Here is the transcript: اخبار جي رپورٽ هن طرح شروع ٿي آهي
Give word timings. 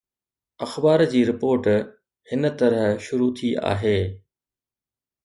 اخبار 0.65 1.03
جي 1.11 1.21
رپورٽ 1.29 1.67
هن 2.31 2.49
طرح 2.61 2.81
شروع 3.09 3.29
ٿي 3.41 3.51
آهي 3.73 3.97